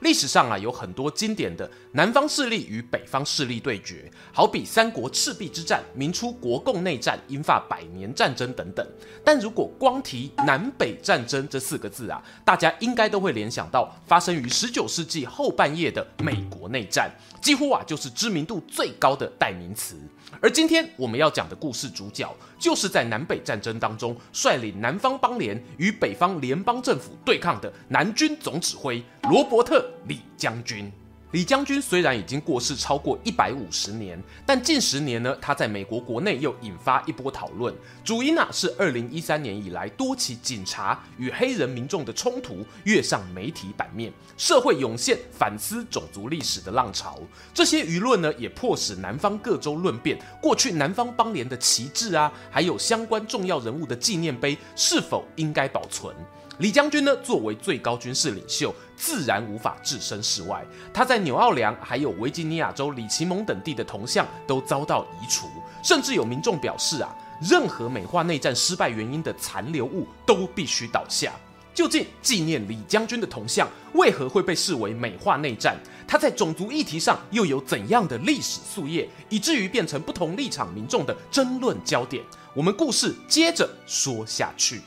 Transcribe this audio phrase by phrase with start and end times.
[0.00, 8.86] 历史上啊，有很多经典的南方势力与北方势力对决，好比三国赤壁之战、明初国共内战、英法百年战争等等。
[9.24, 19.96] 但如果光提南北战争这四个字啊，大家应该都会联想到发生于十九世纪后半叶的美国内战，几乎啊就是知名度最高的代名词。
[20.40, 22.28] 而今天我们要讲的故事主角，
[22.58, 30.90] 就是在南北战争当中率领南方邦联与北方联邦政府对抗的南军总指挥罗伯特·李将军。
[31.32, 37.74] 李将军虽然已经过世超过一百五十年，但近十年呢，他在美国国内又引发一波讨论。
[38.04, 47.18] 主因啊是二零一三年以来多起警察与黑人民众的冲突跃上媒体版面，社会涌现反思种族历史的浪潮。
[47.52, 56.14] 这些舆论呢也迫使南方各州论辩，过去南方邦联的旗帜啊，还有相关重要人物的纪念碑是否应该保存。
[56.58, 60.64] 李将军呢，作为最高军事领袖，自然无法置身事外。
[60.92, 65.48] 他在纽奥良还有维吉尼亚州里奇蒙等地的铜像都遭到移除，
[65.82, 71.32] 甚至有民众表示啊，任何美化内战失败原因的残留物都必须倒下。
[71.74, 75.78] 究竟纪念李将军的铜像为何会被视为美化内战？
[76.08, 82.24] 他在种族议题上又有怎样的历史夙业，以至于变成不同立场民众的争论焦点？
[82.54, 84.80] 我们故事接着说下去。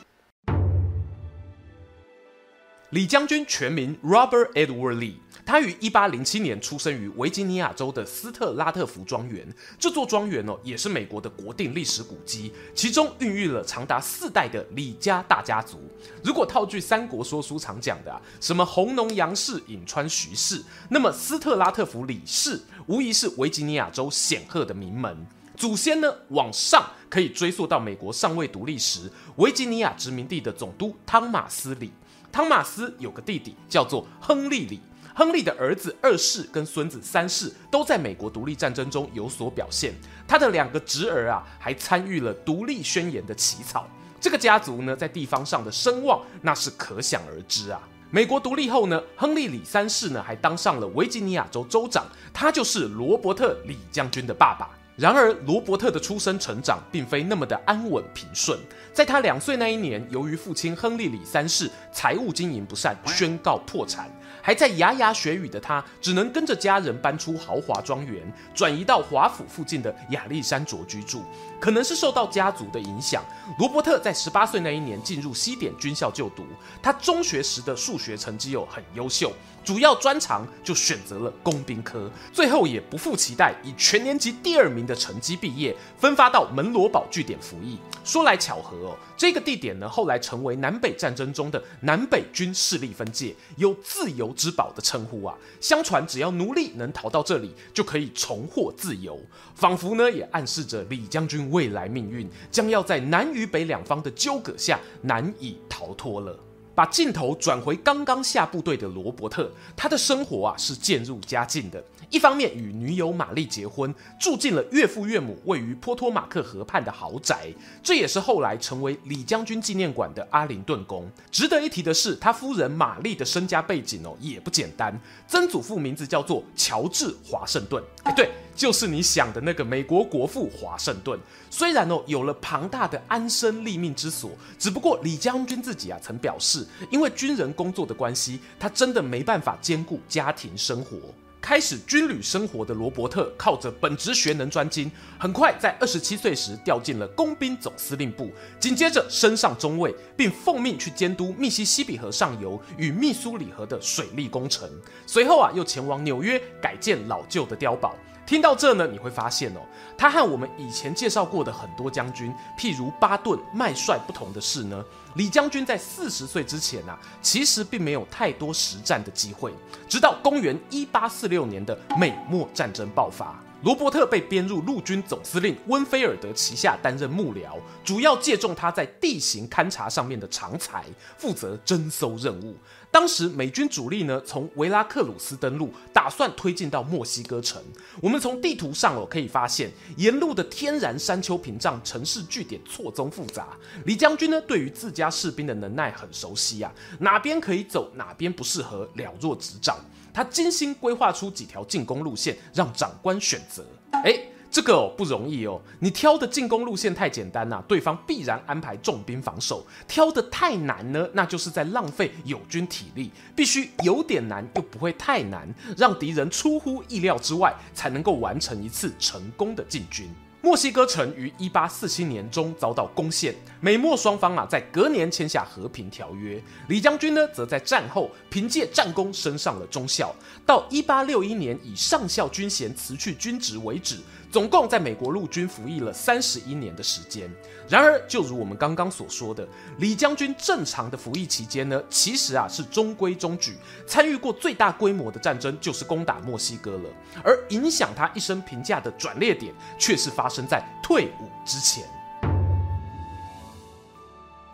[2.90, 5.14] 李将军全名 Robert Edward Lee，
[5.46, 9.46] 他于一八零七年出生于维吉尼亚州的斯特拉特福庄园。
[9.78, 15.78] 这座庄园哦，也是美国的国定历史古迹，其中孕育了长达四代的李家大家族。
[16.24, 25.24] 如果套句三国说书常讲的啊，什么弘农杨氏、颍川徐氏，那么斯特拉特福李氏无疑是维吉尼亚州显赫的名门。
[25.56, 31.92] 祖先呢，往上可以追溯到美国尚未独立时，维吉尼亚殖民地的总督汤马斯李。
[32.32, 34.80] 汤马斯有个弟弟叫做亨利李，
[35.14, 39.92] 亨利的儿子二世跟孙子三世都在美国独立战争中有所表现。
[40.28, 43.88] 他的两个侄儿啊，还参与了独立宣言的起草。
[44.20, 47.80] 这个家族呢，在地方上的声望那是可想而知啊。
[48.10, 54.70] 美国独立后呢，亨利李三世呢还当上了维吉尼亚州州长，他就是罗伯特李将军的爸爸。
[55.00, 58.60] 然而，罗伯特的出生成长并非那么的安稳平顺。
[58.92, 64.10] 在他两岁那一年，由于父亲亨利李三世财务经营不善，宣告破产。
[64.42, 71.24] 还在牙牙学语的他，只能跟着家人搬出豪华庄园，转移到华府附近的亚历山卓居住。
[71.60, 73.22] 可能是受到家族的影响，
[73.58, 76.44] 罗伯特在十八岁那一年进入西点军校就读。
[76.82, 79.30] 他中学时的数学成绩又很优秀。
[79.62, 87.78] 主要专长就选择了工兵科，最后也不负期待，以全年级第二名的成绩毕业，分发到门罗堡据点服役。
[88.02, 95.36] 说来巧合哦，这个地点呢，后来成为南北战争中的南北军势力分界，有“自由之宝”的称呼啊。
[95.60, 99.20] 相传只要奴隶能逃到这里，就可以重获自由，
[99.54, 106.38] 仿佛呢也暗示着李将军未来命运将要在南与北两方的纠葛下难以逃脱了。
[106.74, 111.82] 把镜头转回刚刚下部队的罗伯特，他的生活啊是渐入佳境的。
[112.10, 117.46] 一方面与女友玛丽结婚，住进了岳父岳母位于波托马克河畔的豪宅，
[117.82, 121.08] 这也是后来成为李将军纪念馆的阿灵顿宫。
[121.30, 127.82] 值得一提的是，他夫人玛丽的身家背景哦也不简单，曾祖父名字叫做乔治华盛顿。
[128.02, 128.30] 哎，对。
[128.56, 131.18] 就是你想的那个美国国父华盛顿，
[131.48, 140.98] 虽然哦有了庞大的安身立命之所，只不过李将军自己啊曾表示，因为军人工作的关系，他真的没办法兼顾家庭生活。
[141.40, 154.68] 开始军旅生活的罗伯特，靠着本职学能专精，很快在二十七岁时调进了工兵总司令部，紧接着升上中尉，并奉命去监督密西西比河上游与密苏里河的水利工程。
[155.06, 157.96] 随后啊，又前往纽约改建老旧的碉堡。
[158.30, 159.60] 听到这呢，你会发现哦，
[159.98, 164.84] 他和我们以前介绍过的很多将军，譬如巴顿、麦帅不同的是呢，
[165.14, 169.52] 李将军在四十岁之前啊，其实并没有太多实战的机会。
[169.88, 180.82] 直到公元一八四六年的美墨战争爆发，罗伯特被编入陆军总司令温菲尔德旗下担任幕僚，主要借重他在地形勘察上面的长才，
[181.18, 182.56] 负责侦搜任务。
[182.90, 187.62] 当时美军主力呢从维拉克鲁斯登陆，打算推进到墨西哥城。
[188.00, 193.48] 我们从地图上哦可以发现，沿路的天然山丘屏障、城市据点错综复杂。
[193.84, 199.76] 李将军呢对于自家士兵的能耐很熟悉啊，哪边可以走，哪边不适合，了若指掌。
[200.12, 203.64] 他精心规划出几条进攻路线，让长官选择。
[204.04, 213.12] 诶这个哦不容易哦，你挑的进攻路线太简单呐、对方必然安排重兵防守；挑的太难呢，那就是在浪费友军体力。
[213.36, 220.08] 必须有点难又不会太难，让敌人出乎意料之外，才能够完成一次成功的进军。
[220.42, 226.42] 墨西哥城于一八四七年中遭到攻陷，美墨双方啊在隔年签下和平条约。
[226.68, 230.14] 李将军呢，则在战后凭借战功升上了中校，
[230.46, 233.98] 到一八六一年以上校军衔辞去军职为止。
[234.30, 237.30] 总共在美国陆军服役了三十一年的时间。
[237.68, 239.46] 然而，就如我们刚刚所说的，
[239.78, 243.56] 李将军正常的服役期间呢，其实啊是中规中矩。
[243.86, 246.90] 参与过最大规模的战争就是攻打墨西哥了。
[247.24, 251.84] 而影响他一生评价的转捩点，却是发生在退伍之前。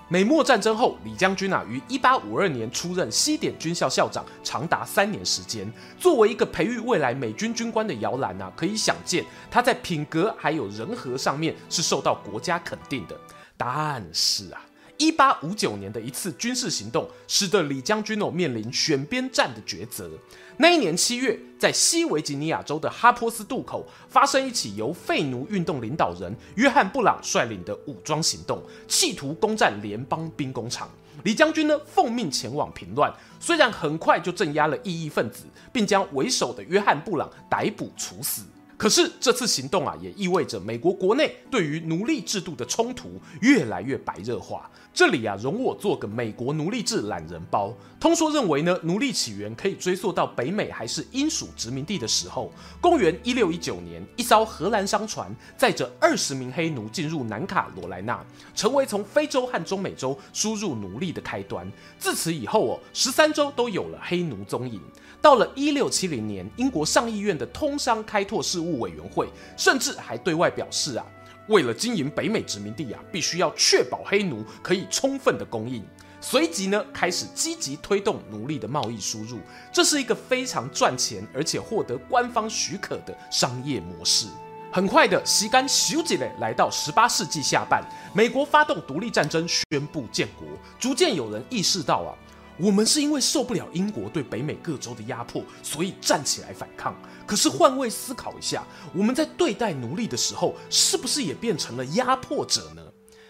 [0.09, 5.71] 美墨战争后，李将军啊于一八五二年出任西点军校校长，长达三年时间。
[5.99, 13.17] 作为一个培育未来美军军官的摇篮啊，可以想见他在品格还有人和上面是受到国家肯定的。
[13.57, 14.61] 但是啊。
[14.99, 20.11] 一八五九年的一次军事行动，使得李将军哦面临选边站的抉择。
[20.59, 30.89] 那一年七月，在西维吉尼亚州的哈波斯渡口，发生一起由废奴运动领导人约翰布朗率领的武装行动，企图攻占联邦兵工厂。
[31.25, 38.43] 李将军呢奉命前往平乱，虽然很快就镇压了异议分子，并将为首的约翰布朗逮捕处死。
[38.79, 44.71] 可是这次行动啊，也意味着美国国内对于奴隶制度的冲突越来越白热化。
[44.97, 47.71] 这里啊，容我做个美国奴隶制懒人包。
[48.01, 52.51] 通说认为呢，奴隶起源可以追溯到北美还是英属殖民地的时候。
[52.81, 61.71] 公元一六一九年，一艘荷兰商船载着二十名黑奴进入南卡罗来纳，成为从非洲和中美洲输入奴隶的开端。
[61.99, 64.81] 自此以后哦，十三州都有了黑奴踪影。
[65.21, 69.29] 到了一六七零年，英国上议院的通商开拓事务委员会
[69.59, 71.05] 甚至还对外表示啊，
[71.49, 75.85] 为了经营北美殖民地啊，必须要确保黑奴可以充分的供应。
[76.21, 79.39] 随即呢，开始积极推动奴隶的贸易输入，
[79.73, 84.27] 这是一个非常赚钱而且获得官方许可的商业模式。
[84.73, 87.83] 很快的，时间咻一下来到十八世纪下半，
[88.13, 90.49] 美国发动独立战争，宣布建国，
[90.81, 92.11] 逐渐有人意识到啊。
[92.59, 96.97] 我们是因为受不了英国对北美各州的压迫，所以站起来反抗。
[97.27, 98.65] 可是换位思考一下，
[98.95, 102.83] 我们在对待奴隶的时候，是不是也变成了压迫者呢？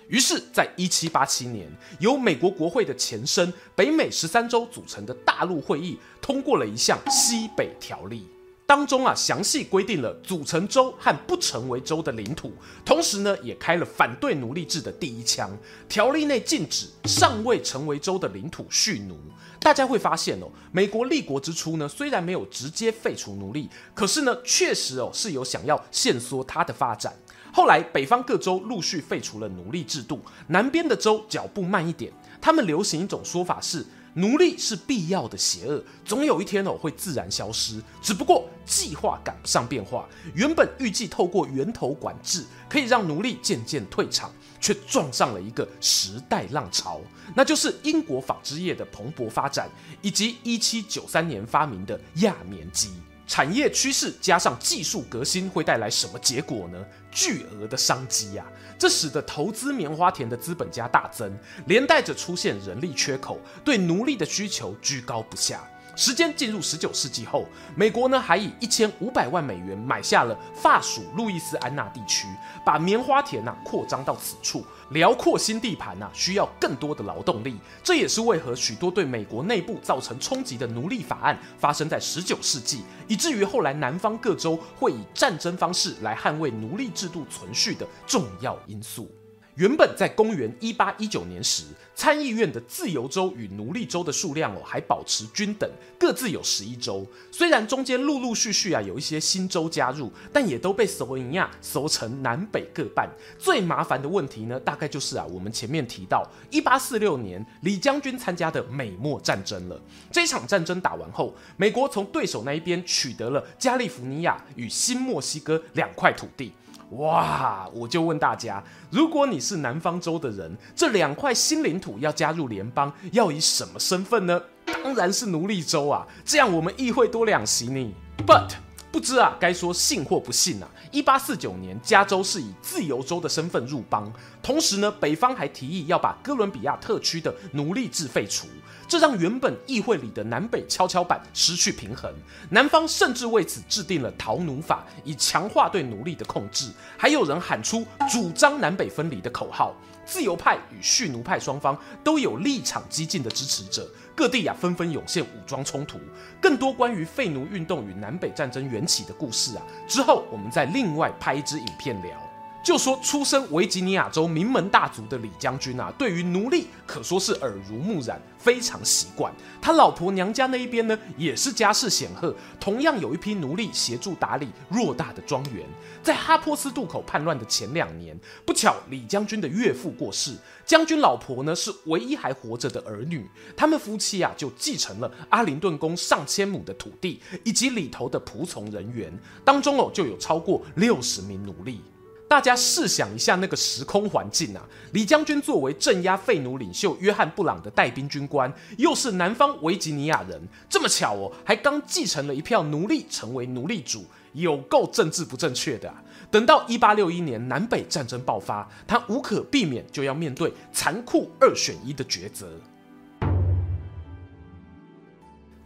[0.09, 1.69] 于是，在一七八七年，
[1.99, 8.29] 由美国国会的前身北美十三州组成的大陆会议，通过了一项西北条例。
[8.67, 12.53] 当中啊，详细规定了组成州和不成为州的领土，
[12.85, 15.49] 同时呢，也开了反对奴隶制的第一枪。
[15.89, 19.17] 条例内禁止尚未成为州的领土蓄奴。
[19.61, 27.15] 大家会发现哦，美国立国之初呢，虽然没有直接废除奴隶，可是呢，确实哦是有想要限缩它的发展。
[27.53, 33.87] 后来北方各州陆续废除了奴隶制度，南边的州脚步慢一点，他们流行一种说法是。
[34.19, 37.83] 奴隶是必要的邪恶，总有一天哦会自然消失。
[38.01, 46.99] 只不过计划赶不上变化，原本预计透过源头管制可以让奴隶渐渐退场，却撞上了一个时代浪潮，
[47.35, 49.69] 那就是英国纺织业的蓬勃发展，
[50.01, 52.89] 以及一七九三年发明的亚棉机。
[53.27, 56.79] 产业趋势加上技术革新会带来什么结果呢？
[57.11, 58.45] 巨额的商机呀！
[58.79, 65.69] 这使得投资棉花田的资本家大增，连带着出现人力缺口，对奴隶的需求居高不下。
[65.97, 72.29] 时间进入十九世纪后，美国呢还以一千五百万美元买下了法属路易斯安那地区，
[72.65, 74.63] 把棉花田呐扩张到此处。
[74.91, 89.11] 辽阔新地盘呐需要更多的劳动力，这也是为何许多对美国内部造成冲击的奴隶法案发生在十九世纪，以至于后来南方各州会以战争方式来捍卫奴隶制度存续的重要因素。
[89.57, 97.07] 原本在公元一八一九年时，参议院的自由州与奴隶州的数量哦还保持均等，各自有十一州。
[97.33, 103.09] 虽然中间陆陆续续啊有一些新州加入，但也都被索维尼亚收成南北各半。
[103.39, 109.81] 最麻烦的问题呢，大概就是啊我们前面提到一八四六年李将军参加的美墨战争了。
[110.13, 116.53] 这场战争打完后，美国从对手那一边取得了加利福尼亚与新墨西哥两块土地。
[116.91, 117.69] 哇！
[117.75, 124.41] 我就问大家，如果你是南方州的人，这两块新领土要加入联邦，要以什么身份呢？
[124.65, 127.95] 当然是奴隶州啊，这样我们议会多两席呢。
[128.27, 128.51] But
[128.97, 130.67] 不知啊，该说信或不信啊。
[130.91, 134.11] 一八四九年，加州是以自由州的身份入邦，
[134.43, 138.47] 同时呢，北方还提议要把哥伦比亚特区的奴隶制废除，
[138.89, 142.11] 这让原本议会里的南北跷跷板失去平衡。
[142.49, 146.71] 南方甚至为此制定了逃奴法，以强化对奴隶的控制。
[146.97, 149.75] 还有人喊出主张南北分离的口号。
[150.07, 155.99] 自由派与蓄奴派双方都有立场激进的支持者，各地啊纷纷涌现武装冲突。
[156.41, 162.26] 更多关于废奴运动与南北战争缘起的故事啊，之后我们再另外拍一支影片聊。
[162.67, 169.33] 就说出身维吉尼亚州名门大族的李将军啊，对于奴隶可说是耳濡目染，非常习惯。
[169.63, 175.65] 他老婆娘家那一边呢，也是家世显赫，同样有一批奴隶协助打理偌大的庄园。
[176.03, 191.81] 在哈波斯渡口叛乱的前两年，不巧李将军的岳父过世，将军老婆呢是唯一还活着的儿女，他们夫妻啊就继承了阿灵顿宫上千亩的土地以及里头的仆从人员，当中哦就有超过六十名奴隶。
[192.29, 194.63] 大家试想一下那个时空环境啊！
[194.93, 205.93] 李将军作为镇压废奴领袖约翰·布朗的带兵军官，又是南方维吉尼亚人，这么巧哦，还刚继承了一票奴隶，成为奴隶主，有够政治不正确的！
[206.29, 212.49] 等到一八六一年南北战争爆发，他无可避免就要面对残酷二选一的抉择。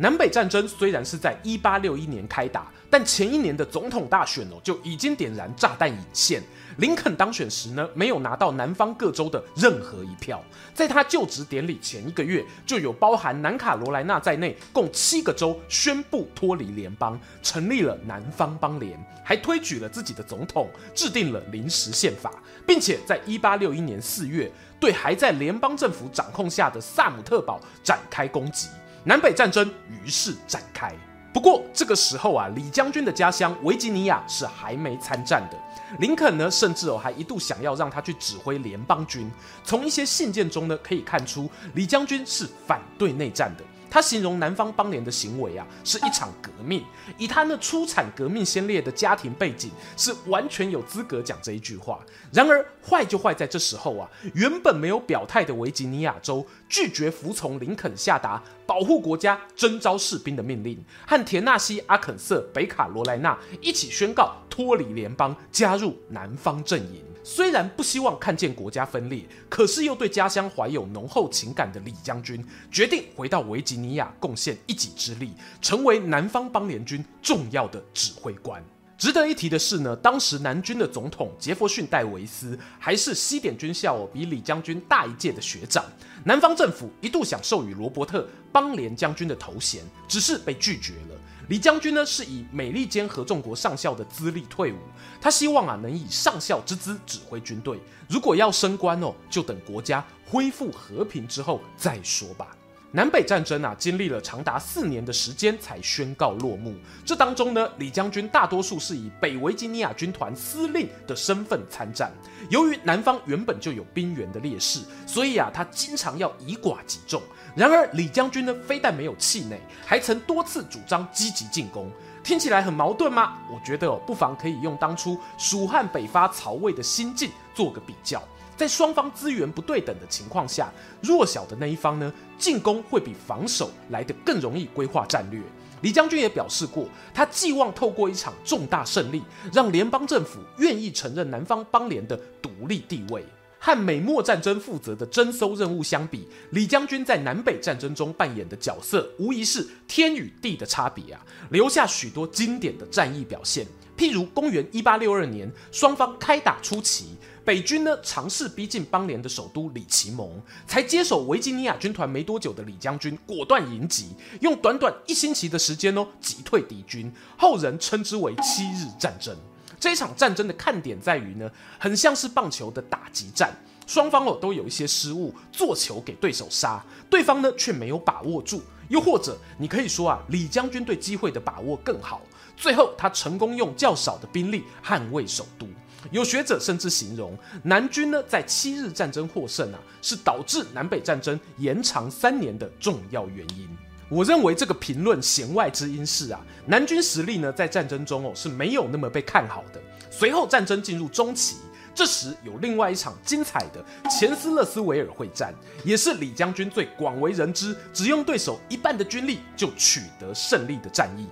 [0.00, 6.42] 南北战争虽然是在一八六一年开打，但前一年的总统大选哦就已经点燃炸弹引线。
[6.78, 10.42] 林肯当选时呢，没有拿到南方各州的任何一票。
[10.73, 22.33] 在他就职典礼前一个月，就有包含南卡罗来纳在内共七个州宣布脱离联邦，成立了南方邦联，还推举了自己的总统，制定了临时宪法，
[22.66, 28.69] 并且在一八六一年四月，对还在联邦政府掌控下的萨姆特堡展开攻击。
[29.04, 30.92] 南北战争于是展开。
[31.33, 35.57] 不过这个时候啊，李将军的家乡维吉尼亚是还没参战的。
[36.00, 39.30] 林肯呢，甚至哦还一度想要让他去指挥联邦军。
[39.62, 43.64] 从一些信件中呢，可以看出李将军是反对内战的。
[43.90, 46.85] 他形容南方邦联的行为啊，是一场革命。
[47.18, 51.99] 以他那出产革命先烈的家庭背景，是完全有资格讲这一句话。
[52.32, 67.02] 然而坏就坏在这时候啊，原本没有表态的维吉尼亚州拒绝服从林肯下达保护国家、征召士兵的命令，和田纳西、阿肯色、北卡罗来纳一起宣告脱离联邦，加入南方阵营。
[67.23, 78.62] 虽然不希望看见国家分裂，可是又对家乡怀有浓厚情感的李将军，决定回到维吉尼亚贡献一己之力，成为南方邦联军重要的指挥官。
[78.97, 85.83] 值得一提的是呢，当时南军的总统杰佛逊戴维斯还是西点军校比李将军大一届的学长。
[86.25, 91.17] 南方政府一度想授予罗伯特邦联将军的头衔，只是被拒绝了。
[91.50, 94.76] 李将军呢，是以美利坚合众国上校的资历退伍，
[95.21, 97.76] 他希望啊能以上校之资指挥军队。
[98.09, 102.57] 如果要升官哦，就等国家恢复和平之后再说吧。
[102.92, 106.75] 南北战争啊，经历了长达四年的时间才宣告落幕。
[107.04, 112.11] 这当中呢，李将军大多数是以北维吉尼亚军团司令的身份参战。
[112.49, 117.23] 由于南方原本就有兵源的劣势，所以啊，他经常要以寡击众。
[117.54, 121.88] 然而，李将军呢，非但没有气馁，还曾多次主张积极进攻。
[122.25, 123.38] 听起来很矛盾吗？
[123.49, 128.20] 我觉得，不妨可以用当初蜀汉北伐曹魏的心境做个比较。
[128.61, 135.40] 在双方资源不对等的情况下，弱小的那一方呢，进攻会比防守来得更容易规划战略。
[135.81, 143.25] 李将军也表示过，他寄望透过一场重大胜利，让联邦政府愿意承认南方邦联的独立地位。
[143.62, 151.21] 和美墨战争负责的侦搜任务相比，李将军在南北战争中扮演的角色，无疑是天与地的差别啊！
[151.50, 153.67] 留下许多经典的战役表现，
[154.00, 157.11] 譬如公元一八六二年，双方开打初期，
[157.45, 169.37] 北军呢尝试逼近邦联的首都里奇蒙，才接手维吉尼亚军团没多久的李将军果断迎击，用短短一星期的时间哦击退敌军，后人称之为七日战争。
[169.78, 173.54] 这场战争的看点在于呢，很像是棒球的打击战，
[173.87, 182.23] 双方哦都有一些失误，做球给对手杀，对方呢却没有把握住，又或者你可以说啊，李将军对机会的把握更好，
[182.61, 185.67] 最后他成功用较少的兵力捍卫首都。
[186.11, 193.69] 有学者甚至形容南军呢在七日战争获胜啊，是导致南北战争延长三年的重要原因。
[194.11, 199.81] 我认为这个评论弦外之音是啊，南军实力呢在战争中哦是没有那么被看好的。
[200.11, 201.57] 随后战争进入中期，
[201.95, 211.26] 这时有另外一场精彩的钱斯勒斯维尔会战，也是李将军最广为人知，只用对手一半的军力就取得胜利的战役。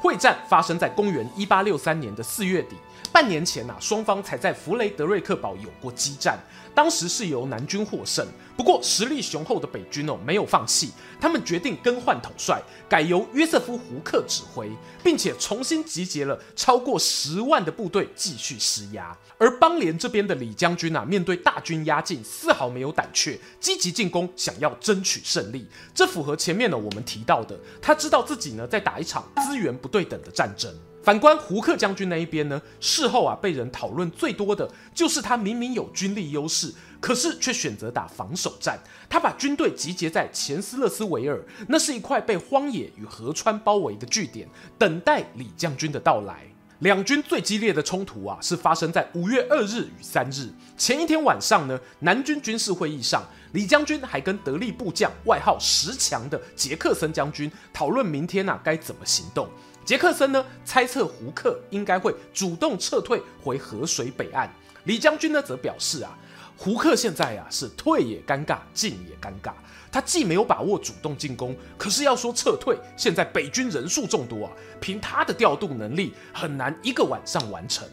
[0.00, 2.76] 会战发生在公元一八六三年的四月底，
[3.12, 6.38] 半年前呐，双方才在弗雷德瑞克堡有过激战，
[6.74, 8.26] 当时是由南军获胜。
[8.58, 14.68] 不过实力雄厚的北军哦没有放弃，他们决定更换统帅，改由约瑟夫·胡克指挥，
[15.00, 19.16] 并且重新集结了超过十万的部队继续施压。
[19.38, 25.64] 而邦联这边的李将军啊，面对大军压境，丝毫没有胆怯，积极进攻，想要争取胜利。
[25.94, 30.68] 这符合前面呢我们提到的，他知道自己呢在打一场资源不对等的战争。
[31.00, 36.74] 反观胡克将军那一边呢，事后啊被人讨论最多的就是他明明有军力优势。
[37.00, 38.78] 可是却选择打防守战，
[39.08, 46.46] 他把军队集结在前斯勒斯维尔，那是一块被荒野与河川包围的据点，等待李将军的到来。
[46.80, 50.48] 两军最激烈的冲突啊，是发生在五月二日与三日。
[50.76, 59.48] 前一天晚上呢，南军军事会议上，李将军还跟得力部将外号十强的杰克森将军讨论明天啊该怎么行动。
[59.84, 64.48] 杰克森呢猜测胡克应该会主动撤退回河水北岸，
[64.84, 66.16] 李将军呢则表示啊。
[66.60, 69.52] 胡克现在呀、啊、是退也尴尬，进也尴尬。
[69.92, 77.86] 他既没有把握主动进攻，可是要说撤退，现在北军人数众多啊，凭他的调度能力，很难一个晚上完成。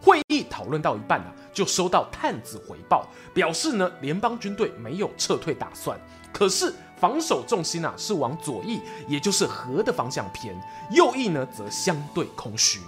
[0.00, 5.98] 会议讨论到一半啊，就收到探子回报，表示呢联邦军队没有撤退打算，
[6.32, 10.54] 可是防守重心啊是往左翼，也就是河的方向偏，
[10.92, 12.78] 右翼呢则相对空虚。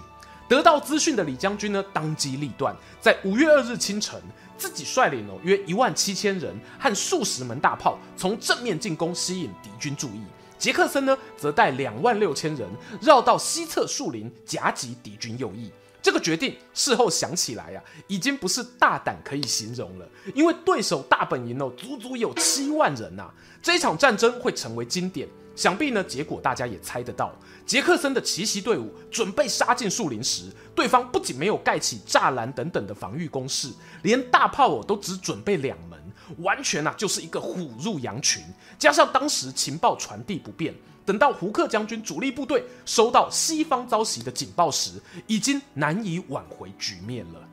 [0.47, 4.19] 得到资讯的李将军呢，当机立断，在五月二日清晨，
[4.59, 10.21] 自己率领了约一万七千人和数十门大炮，从正面进攻，吸引敌军注意。
[10.57, 12.67] 杰克森呢，则带两万六千人
[13.01, 15.71] 绕到西侧树林，夹击敌军右翼。
[16.01, 25.27] 这个决定事后想起来啊，已经不是大胆可以形容了，因为对手大本营哦，足足有七万人呐、这一场战争会成为经典。
[25.59, 27.35] 想必呢，结果大家也猜得到。
[27.65, 33.69] 杰克森的奇袭队伍准备杀进树林时，对方不仅没有盖起栅栏等等的防御工事，
[34.03, 35.99] 连大炮哦都只准备两门，
[36.37, 38.41] 完全啊就是一个虎入羊群。
[38.77, 40.73] 加上当时情报传递不便，
[41.05, 44.91] 等到胡克将军主力部队收到西方遭袭的警报时，
[45.27, 47.45] 已经难以挽回局面了。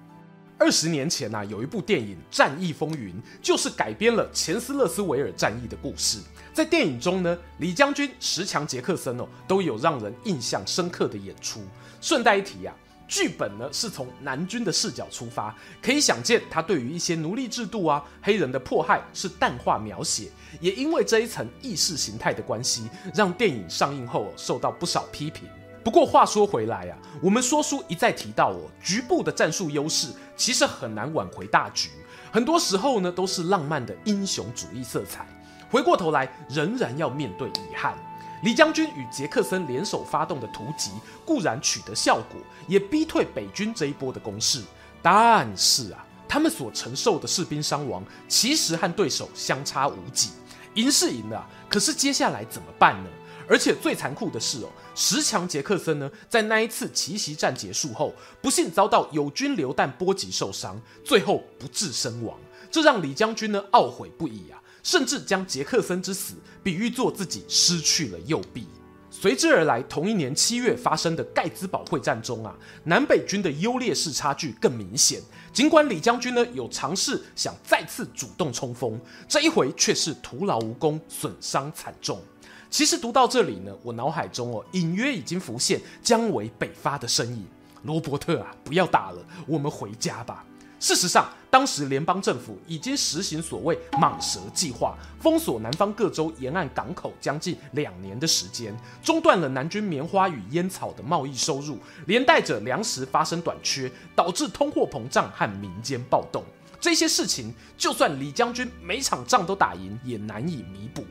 [0.59, 6.21] 二十年前啊，有一部电影《战役风云》，就是改编了前斯勒斯维尔战役的故事。
[6.57, 11.61] 在电影中呢，李将军、十强杰克森哦，都有让人印象深刻的演出。
[12.01, 12.75] 顺带一提啊，
[13.07, 20.31] 剧本呢是从南军的视角出发，可以想见他对于一些奴隶制度啊、黑人的迫害是淡化描写。
[20.59, 25.47] 也因为这一层意识形态的关系，让电影上映后受到不少批评。
[25.85, 31.91] 不过话说回来啊，我们说书一再提到哦，局部的战术优势其实很难挽回大局，
[32.33, 35.29] 很多时候呢都是浪漫的英雄主义色彩。
[35.71, 37.97] 回过头来，仍然要面对遗憾。
[38.43, 40.91] 李将军与杰克森联手发动的突击
[41.25, 44.63] 固然取得效果，也逼退北军这一波的攻势。
[45.03, 50.31] 但是啊，他们所承受的士兵伤亡其实和对手相差无几。
[50.75, 53.11] 赢是赢了，可是接下来怎么办呢？
[53.49, 62.37] 而且最残酷的是哦，十强杰克森呢，在那一次奇袭战结束后，不幸遭到友军榴弹波及受伤，最后不治身亡。
[62.71, 64.61] 这让李将军呢懊悔不已啊。
[64.87, 68.69] 甚至将杰克森之死比喻作自己失去了右臂。
[69.11, 75.21] 随之而来，同一年七月发生的盖兹堡会战中啊，南北军的优劣势差距更明显。
[75.53, 78.97] 尽管李将军呢有尝试想再次主动冲锋，
[79.27, 82.23] 这一回却是徒劳无功，损伤惨重。
[82.71, 87.45] 其实读到这里呢，我脑海中哦隐约已经浮现姜维北伐的身影。
[87.83, 89.19] 罗伯特啊，不要打了，
[89.49, 90.45] 我们回家吧。
[90.79, 106.45] 事实上，当时联邦政府已经实行所谓“蟒蛇计划”，封锁南方各州沿岸港口将近两年的时间，中断了南军棉花与烟草的贸易收入，连带着粮食发生短缺，导致通货膨胀和民间暴动。
[106.79, 111.05] 这些事情，就算李将军每场仗都打赢，也难以弥补。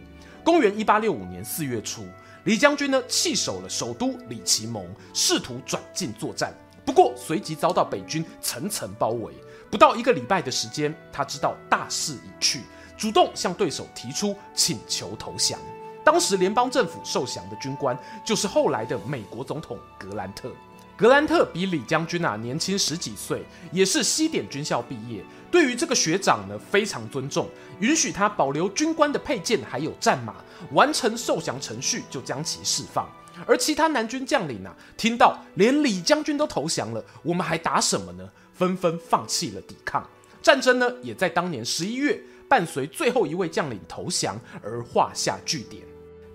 [0.44, 2.06] 公元一八六五年四月初，
[2.44, 6.54] 李将军呢弃守了首都里奇蒙，试图转进作战，
[6.86, 9.34] 不过随即遭到北军层层包围。
[9.72, 12.62] 不到一个礼拜的时间，他知道大势已去，
[12.96, 15.60] 主动向对手提出请求投降。
[16.04, 20.52] 当时联邦政府受降的军官就是后来的美国总统格兰特。
[20.96, 25.22] 格兰特比李将军啊年轻十几岁，也是西点军校毕业。
[25.52, 30.36] 对于这个学长呢，非常尊重，允许他保留军官的配件还有战马，
[30.72, 33.10] 完成受降程序就将其释放。
[33.46, 38.30] 而其他南军将领啊，听到连李将军都投降了，我们还打什么呢？
[38.54, 40.08] 纷纷放弃了抵抗。
[40.42, 45.84] 战争呢，也在当年十一月，伴随最后一位将领投降而画下句点。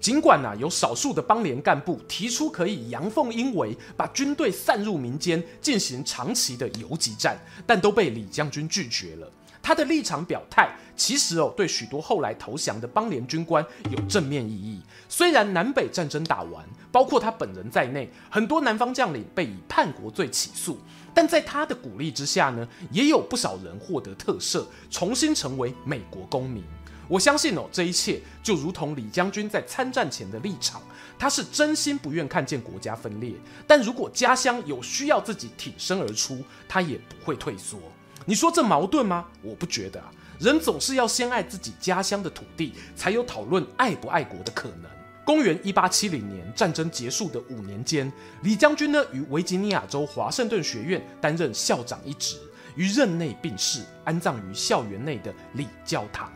[0.01, 9.31] 尽管啊，有少数的邦联干部提出可以阳奉阴违，把军队散入民间进行长期的游击战，但都被李将军拒绝了。
[9.63, 14.81] 他的立场表态，其实哦，对许多后来投降的邦联军官有正面意义。
[15.09, 20.79] 虽然南北战争打完，包括他本人在内，很多南方将领被以叛国罪起诉，
[21.15, 26.65] 但在他的鼓励之下呢，也有不少人获得特赦，重新成为美国公民。
[27.07, 30.81] 我相信哦，这一切就如同李将军在参战前的立场，
[31.19, 33.35] 他是真心不愿看见国家分裂，
[33.67, 37.79] 但如果家乡有需要自己挺身而出，他也不会退缩。
[38.27, 39.27] 你说这矛盾吗？
[39.43, 40.11] 我不觉得啊。
[40.39, 44.91] 人总是要先爱自己家乡的土地，才有讨论爱不爱国的可能。
[45.23, 48.11] 公元一八七零年战争结束的五年间，
[48.43, 52.39] 李将军呢于维吉尼亚州华盛顿学院担任校长一职，
[52.75, 56.33] 于任内病逝，安葬于校园内的李教堂。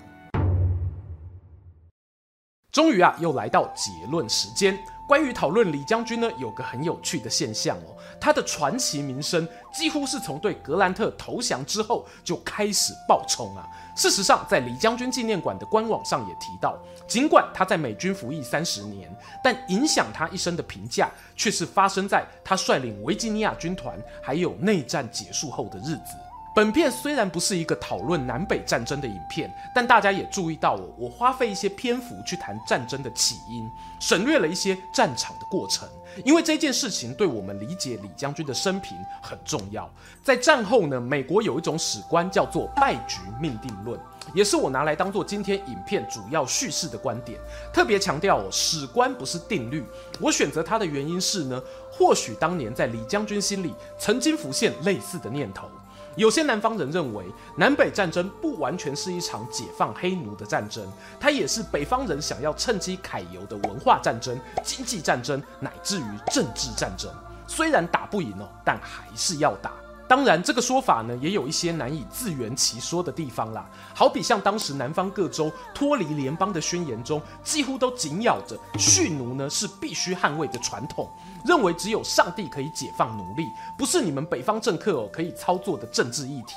[2.71, 4.79] 终于啊，又来到结论时间。
[5.07, 13.69] 关于讨论李将军呢，有个很有趣的现象哦，他的传奇名声几乎是从对格兰特投降之后就开始爆冲啊。
[13.95, 26.17] 事实上，在李将军纪念馆的官网上也提到，尽管他在美军服役三十年，但影响他一生的评价却是发生在他率领维吉尼亚军团还有内战结束后的日子。
[26.55, 35.89] 本片虽然不是一个讨论南北战争的影片，但大家也注意到了，我花费一些篇幅去谈战争的起因，省略了一些战场的过程，
[36.25, 39.91] 因为这件事情对我们理解李将军的生平很重要。
[40.23, 43.99] 在战后呢，美国有一种史观叫做败局命定论，
[44.33, 47.37] 也是我拿来当做今天影片主要叙事的观点。
[47.73, 49.85] 特别强调哦，史观不是定律。
[50.21, 55.69] 我选择它的原因是呢，或许当年在李将军心里曾经浮现类似的念头。
[56.17, 57.25] 有些南方人认为，
[57.57, 60.87] 南北战争不完全是一场解放黑奴的战争，
[61.19, 67.11] 它也是北方人想要趁机揩油的文化战争、经济战争，乃至于政治战争。
[67.47, 69.73] 虽然打不赢哦，但还是要打。
[70.15, 73.69] 当然，这个说法呢，也有一些难以自圆其说的地方啦。
[73.93, 81.11] 好比像当时南方各州脱离联邦的宣言中，几乎都紧咬着蓄奴呢是必须捍卫的传统，
[81.45, 86.55] 认为只有上帝可以解放奴隶，不是你们北方政客哦可以操作的政治议题。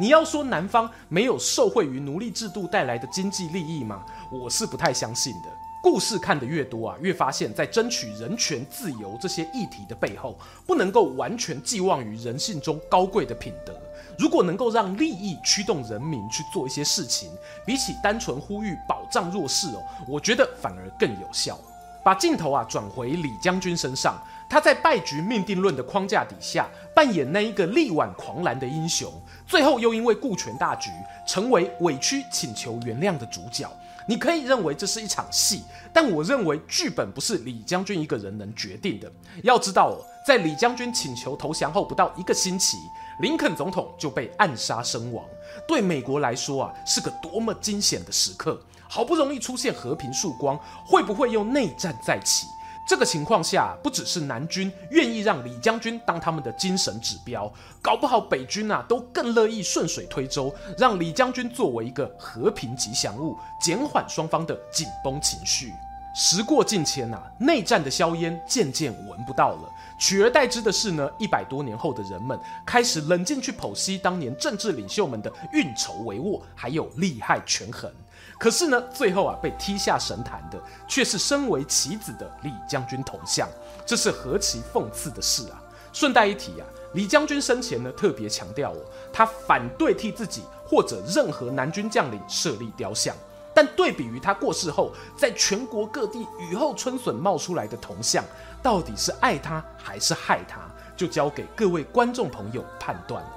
[0.00, 4.02] 你要说南方没有受惠于奴隶制度带来的经济利益吗？
[4.30, 5.48] 我是不太相信的。
[5.84, 10.34] 故事看得越多啊，越发现，在争取人权、自由这些议题的背后，
[10.66, 13.78] 不能够完全寄望于人性中高贵的品德。
[14.18, 17.28] 如果能够让利益驱动人民去做一些事情，
[17.66, 21.58] 比起单纯呼吁保障弱势哦，我觉得反而更有效。
[22.02, 24.16] 把镜头啊转回李将军身上，
[24.48, 29.12] 他在败局命定论的框架底下扮演那一个力挽狂澜的英雄，
[29.46, 30.88] 最后又因为顾全大局，
[31.28, 33.70] 成为委屈请求原谅的主角。
[34.06, 35.62] 你可以认为这是一场戏，
[35.92, 39.10] 但我认为剧本不是李将军一个人能决定的。
[39.42, 42.76] 要知道哦，在李将军请求投降后不到一个星期，
[43.20, 45.24] 林肯总统就被暗杀身亡。
[45.66, 48.60] 对美国来说啊，是个多么惊险的时刻！
[48.86, 52.46] 好不容易出现和平曙光，会不会又内战再起？
[52.86, 65.72] 这个情况下，不只是南军愿意让李将军当他们的精神指标，搞不好北军啊都更乐意顺水推舟，让李将军作为一个和平吉祥物，减缓双方的紧绷情绪。
[66.14, 77.90] 时过境迁呐，内战的硝烟渐渐闻不到了，取而代之的是呢，一百多年后的人们开始冷静去剖析当年政治领袖们的运筹帷幄，还有利害权衡。
[78.38, 83.48] 可是呢，最后啊，被踢下神坛的却是身为棋子的李将军铜像，
[83.86, 85.62] 这是何其讽刺的事啊！
[85.92, 88.76] 顺带一提啊，李将军生前呢特别强调哦，
[89.12, 93.14] 他反对替自己或者任何南军将领设立雕像。
[93.56, 98.24] 但对比于他过世后，在全国各地雨后春笋冒出来的铜像，
[98.60, 100.60] 到底是爱他还是害他，
[100.96, 103.30] 就交给各位观众朋友判断了。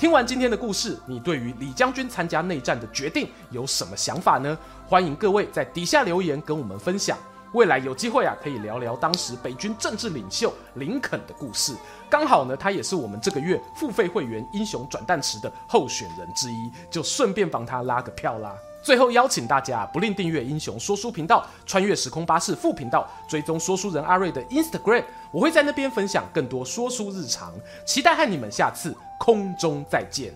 [0.00, 4.56] 听完今天的故事，你对于李将军参加内战的决定有什么想法呢？
[4.86, 7.18] 欢迎各位在底下留言跟我们分享。
[7.52, 11.76] 未来有机会啊，可以聊聊当时北军政治领袖林肯的故事。
[12.08, 18.54] 刚好呢，他也是我们这个月付费会员英雄转蛋池的候选人之一，就顺便帮他拉个票啦。
[18.82, 27.52] 最后邀请大家不吝订阅英雄说书频道、穿越时空巴士副频道，追踪说书人阿瑞的 Instagram，我会在那边分享更多说书日常，
[27.84, 30.32] 期待和你们下次空中再见。